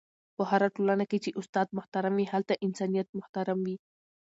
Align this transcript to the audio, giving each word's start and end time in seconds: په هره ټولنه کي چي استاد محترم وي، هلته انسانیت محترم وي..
په 0.35 0.43
هره 0.49 0.67
ټولنه 0.75 1.05
کي 1.11 1.17
چي 1.23 1.31
استاد 1.41 1.67
محترم 1.77 2.13
وي، 2.15 2.25
هلته 2.33 2.53
انسانیت 2.65 3.07
محترم 3.17 3.57
وي.. 3.65 3.75